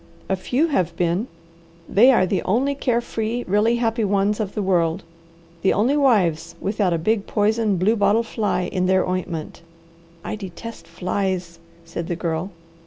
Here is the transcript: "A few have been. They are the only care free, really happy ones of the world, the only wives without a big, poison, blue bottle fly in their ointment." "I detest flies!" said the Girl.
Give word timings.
"A 0.29 0.35
few 0.35 0.69
have 0.69 0.95
been. 0.97 1.27
They 1.87 2.09
are 2.09 2.25
the 2.25 2.41
only 2.41 2.73
care 2.73 3.01
free, 3.01 3.43
really 3.47 3.75
happy 3.75 4.03
ones 4.03 4.39
of 4.39 4.55
the 4.55 4.61
world, 4.63 5.03
the 5.61 5.73
only 5.73 5.95
wives 5.95 6.55
without 6.59 6.91
a 6.91 6.97
big, 6.97 7.27
poison, 7.27 7.77
blue 7.77 7.95
bottle 7.95 8.23
fly 8.23 8.61
in 8.63 8.87
their 8.87 9.07
ointment." 9.07 9.61
"I 10.23 10.35
detest 10.35 10.87
flies!" 10.87 11.59
said 11.85 12.07
the 12.07 12.15
Girl. 12.15 12.49